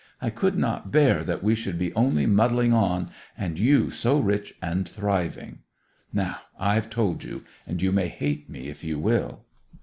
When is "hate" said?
8.07-8.49